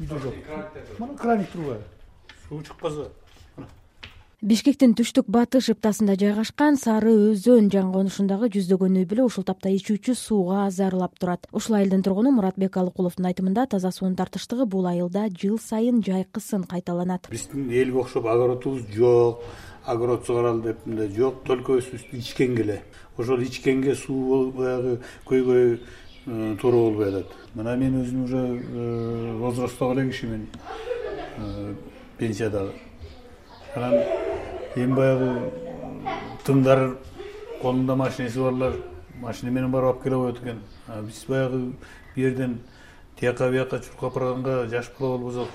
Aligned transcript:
үйдө 0.00 0.18
жок. 0.22 0.34
мына 0.98 1.16
краник 1.16 1.50
турбайбы 1.50 1.84
суу 2.48 2.62
чыкпаса 2.62 3.10
бишкектин 4.38 4.92
түштүк 4.94 5.26
батыш 5.34 5.72
ыптасында 5.72 6.14
жайгашкан 6.14 6.76
сары 6.78 7.10
өзөн 7.10 7.72
жаңы 7.74 7.90
конушундагы 7.96 8.46
жүздөгөн 8.54 9.00
үй 9.00 9.06
бүлө 9.10 9.24
ушул 9.26 9.42
тапта 9.42 9.72
ичүүчү 9.74 10.14
сууга 10.14 10.68
зарылап 10.70 11.18
турат. 11.18 11.48
Ушул 11.50 11.74
айылдын 11.80 12.04
тургуну 12.06 12.30
муратбек 12.36 12.76
алыкуловдун 12.78 13.26
айтымында 13.32 13.66
таза 13.66 13.90
суунун 13.90 14.14
тартыштыгы 14.14 14.68
бул 14.70 14.86
айылда 14.86 15.26
жыл 15.34 15.58
сайын 15.58 16.04
жайкысын 16.06 16.68
кайталанат. 16.70 17.26
Биздин 17.34 17.66
элге 17.66 17.98
окшоп 17.98 18.30
огородубуз 18.30 18.86
жок 18.94 19.42
огород 19.88 20.26
сугаралы 20.26 20.62
деп 20.62 20.86
мындай 20.86 21.10
жок 21.16 21.42
только 21.44 21.80
өзүбүздүн 21.80 22.20
ичкенге 22.20 22.62
эле. 22.62 22.82
Ошол 23.16 23.42
ичкенге 23.42 23.96
суу 23.96 24.52
баягы 24.52 25.00
көйгөй 25.26 25.80
туура 26.60 26.76
болбой 26.76 27.08
атат. 27.08 27.32
Мына 27.54 27.76
мен 27.76 28.02
өзүм 28.02 28.24
уже 28.24 28.38
э, 28.38 29.36
возрасттагы 29.38 30.00
эле 30.00 30.10
кишимин 30.10 30.48
э, 31.38 31.74
пенсиядагы. 32.18 32.72
Анан 33.74 33.94
эми 34.76 34.94
баягы 34.94 35.50
тыңдар 36.44 36.96
колунда 37.62 37.96
машинеси 37.96 38.38
барлар 38.38 38.76
машина 39.20 39.50
менен 39.50 39.72
барып 39.72 39.94
алып 39.94 40.02
келе 40.02 40.16
коет 40.16 40.42
экен. 40.42 40.60
Биз 41.06 41.24
баягы 41.28 41.58
бул 41.58 41.72
жерден 42.16 42.58
тияка 43.18 43.50
бияка 43.50 43.80
чуркап 43.80 44.14
барганга 44.14 44.66
жаш 44.68 44.90
бала 44.98 45.16
болбосок 45.16 45.48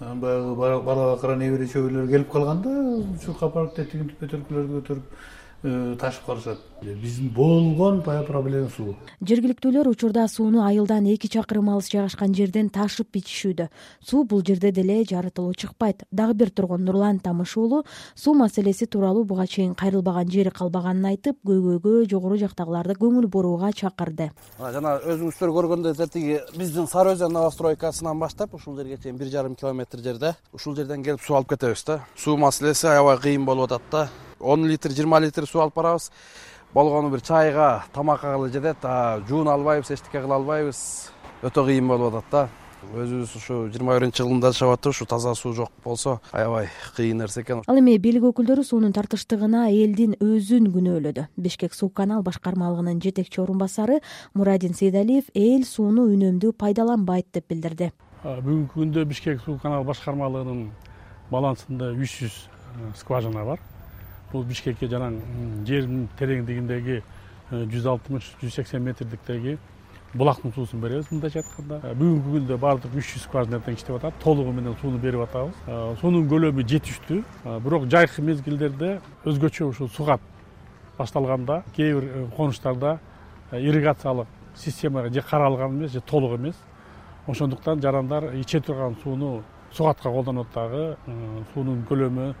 анан 0.00 0.20
баягы 0.20 0.54
бала 0.54 1.14
бакыра 1.14 1.36
небере 1.36 1.66
чөбүрөлөр 1.66 2.10
келип 2.10 2.32
калганда 2.32 3.18
чуркап 3.24 3.54
барып 3.54 3.76
тетигин 3.76 4.10
бөтөлкөлөрдү 4.20 4.80
көтөрүп 4.80 5.04
Э, 5.06 5.45
ташып 5.62 6.24
калышат. 6.26 6.58
Биздин 6.82 7.30
болгон 7.32 8.02
баягы 8.04 8.26
проблема 8.26 8.68
суу. 8.68 8.94
Жергиликтүүлөр 9.24 9.88
учурда 9.88 10.26
сууну 10.28 10.60
айылдан 10.66 11.06
эки 11.08 11.26
чакырым 11.26 11.70
алыс 11.72 11.88
жайгашкан 11.88 12.34
жерден 12.36 12.68
ташып 12.68 13.16
ичишүүдө. 13.16 13.68
Суу 14.04 14.24
бул 14.24 14.44
жерде 14.44 14.70
деле 14.72 15.02
жарытылуу 15.04 15.54
чыкпайт. 15.54 16.04
Дагы 16.12 16.34
бир 16.34 16.50
тургун 16.50 16.84
нурлан 16.84 17.18
тамыш 17.18 17.56
уулу 17.56 17.84
суу 18.14 18.34
маселеси 18.34 18.86
тууралуу 18.86 19.24
буга 19.24 19.46
чейин 19.46 19.74
кайрылбаган 19.74 20.28
жери 20.30 20.50
калбаганын 20.50 21.06
айтып 21.14 21.40
көйгөйгө 21.46 22.04
жогору 22.10 22.36
жактагыларды 22.36 22.94
көңүл 23.00 23.26
бурууга 23.26 23.72
чакырды. 23.72 24.30
Жана 24.60 24.98
өзүңүздөр 25.00 25.54
көргөндөй 25.56 26.10
тиги 26.12 26.38
биздин 26.58 26.86
сары 26.86 27.16
өзөн 27.16 27.32
новостройкасынан 27.32 28.20
баштап 28.20 28.54
ушул 28.54 28.76
жерге 28.76 29.00
чейин 29.02 29.16
бир 29.16 29.32
жарым 29.32 29.56
километр 29.56 30.04
жерде 30.04 30.36
ушул 30.52 30.76
жерден 30.76 31.02
келип 31.02 31.24
суу 31.24 31.40
алып 31.40 31.56
кетебиз 31.56 31.84
да. 31.84 32.02
Суу 32.16 32.36
маселеси 32.36 32.86
аябай 32.86 33.16
кыйын 33.16 33.44
болуп 33.44 33.72
атат 33.72 33.90
да 33.90 34.08
он 34.40 34.66
литр 34.66 34.90
жыйырма 34.90 35.20
литр 35.20 35.46
суу 35.46 35.62
алып 35.62 35.74
барабыз. 35.74 36.10
Болгону 36.74 37.10
бир 37.10 37.20
чайга 37.20 37.84
тамакка 37.92 38.32
гана 38.32 38.48
жетет 38.48 38.84
жууна 39.28 39.54
албайбыз 39.54 39.90
эчтеке 39.90 40.20
кыла 40.20 40.36
албайбыз. 40.36 41.10
Өтө 41.42 41.66
кыйын 41.66 41.88
болуп 41.88 42.14
атат 42.14 42.30
да. 42.30 42.48
Өзүбүз 42.86 43.32
ушу 43.34 43.54
жыйырма 43.72 43.96
биринчи 43.96 44.22
жылында 44.22 44.52
жашап 44.52 44.76
атып 44.76 44.92
ушу 44.92 45.06
таза 45.08 45.34
суу 45.34 45.52
жок 45.56 45.70
болсо 45.82 46.20
аябай 46.32 46.68
кыйын 46.96 47.18
нерсе 47.18 47.40
экен. 47.42 47.62
Ал 47.66 47.78
эми 47.80 47.96
бийлик 47.98 48.22
өкүлдөрү 48.28 48.62
суунун 48.62 48.92
тартыштыгына 48.94 49.66
элдин 49.72 50.14
өзүн 50.22 50.68
күнөөлөдү 50.74 51.26
бишкек 51.36 51.74
суу 51.74 51.88
канал 51.88 52.22
башкармалыгынын 52.22 53.00
жетекчи 53.02 53.40
орун 53.42 53.58
басары 53.58 54.00
мурадин 54.34 54.74
сейдалиев 54.74 55.32
эл 55.34 55.64
сууну 55.64 56.06
үнөмдүү 56.12 56.52
пайдаланбайт 56.52 57.32
деп 57.34 57.48
билдирди. 57.50 57.90
Бүгүнкү 58.22 58.78
күндө 58.78 59.06
бишкек 59.08 59.40
суу 59.42 59.58
канал 59.62 59.82
башкармалыгынын 59.88 60.68
балансында 61.30 61.90
үч 61.96 62.20
жүз 62.20 62.36
э, 62.36 62.92
скважина 63.00 63.44
бар 63.44 63.64
бул 64.32 64.44
бишкекке 64.44 64.88
жанагы 64.88 65.20
жердин 65.66 66.08
тереңдигиндеги 66.18 67.00
э, 67.00 67.64
жүз 67.72 67.86
алтымыш 67.92 68.28
жүз 68.42 68.54
сексен 68.58 68.82
метрликтеги 68.82 69.56
булактын 70.14 70.52
суусун 70.54 70.80
беребиз 70.80 71.10
мындайча 71.10 71.42
айтканда 71.42 71.80
э, 71.82 71.94
бүгүнкү 71.94 72.32
күндө 72.34 72.58
баардык 72.62 72.96
үч 72.98 73.12
жүз 73.14 73.26
скважина 73.28 73.60
тең 73.62 73.76
иштеп 73.78 73.98
атат 73.98 74.18
толугу 74.22 74.52
менен 74.52 74.74
сууну 74.80 74.98
берип 74.98 75.22
атабыз. 75.26 75.54
Э, 75.66 75.94
суунун 76.00 76.28
көлөмү 76.30 76.66
жетиштүү. 76.66 77.22
Бирок 77.64 77.86
жайкы 77.92 78.22
мезгилдерде 78.22 78.96
өзгөчө 79.24 79.70
ушул 79.70 79.90
сугат 79.94 80.20
башталганда 80.98 81.62
кээ 81.76 81.94
бир 82.00 82.08
конуштарда 82.36 82.98
ирригациялык 83.52 84.26
система 84.56 85.08
же 85.08 85.22
каралган 85.22 85.78
эмес 85.78 85.92
же 85.92 86.00
толук 86.00 86.38
эмес. 86.38 86.56
Ошондуктан 87.26 87.80
жарандар 87.82 88.34
иче 88.34 88.60
турган 88.60 88.96
сууну 89.02 89.42
сугатка 89.72 90.10
колдонот 90.10 90.46
дагы 90.54 90.96
суунун 91.52 91.84
көлөмү 91.88 92.34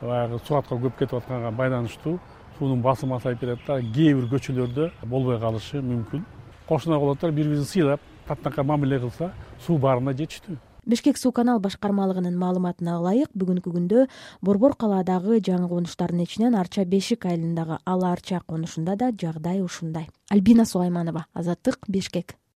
баягы 0.00 0.38
сугатка 0.46 0.76
көп 0.76 0.98
кетип 0.98 1.14
атканга 1.18 1.50
байланыштуу 1.50 2.18
суунун 2.58 2.82
басымы 2.82 3.16
азайып 3.16 3.40
кетет 3.40 3.66
да 3.66 3.80
кээ 3.80 4.14
бир 4.14 4.30
көчөлөрдө 4.32 4.90
болбой 5.06 5.38
калышы 5.40 5.82
мүмкүн. 5.82 6.24
Кошуна 6.68 6.98
колоттор 6.98 7.32
бири 7.32 7.48
бирин 7.48 7.64
сыйлап 7.64 8.00
татынакай 8.26 8.64
мамиле 8.64 8.98
кылса 9.00 9.32
суу 9.66 9.78
баарына 9.78 10.12
жетиштүү. 10.12 10.56
Бишкек 10.88 11.18
суу 11.18 11.32
канал 11.32 11.60
башкармалыгынын 11.60 12.36
маалыматына 12.40 12.96
ылайык 12.98 13.32
бүгүнкү 13.36 13.72
күндө 13.74 14.06
борбор 14.40 14.74
калаадагы 14.74 15.40
жаңы 15.44 15.68
конуштардын 15.68 16.24
ичинен 16.24 16.56
арча 16.56 16.84
бешик 16.84 17.26
айылындагы 17.26 17.78
ала 17.84 18.12
арча 18.12 18.40
конушунда 18.46 18.96
да 18.96 19.10
жагдай 19.12 19.60
ушундай. 19.60 20.08
Альбина 20.30 20.64
сулайманова 20.64 21.26
азаттык 21.34 21.84
бишкек 21.88 22.36